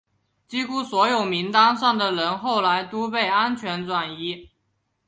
[0.47, 4.49] 几乎所有名单上的人后来都被安全转移。